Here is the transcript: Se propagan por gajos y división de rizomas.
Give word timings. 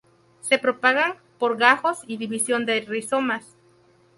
Se 0.39 0.57
propagan 0.57 1.13
por 1.37 1.57
gajos 1.57 1.99
y 2.07 2.17
división 2.17 2.65
de 2.65 2.81
rizomas. 2.81 3.55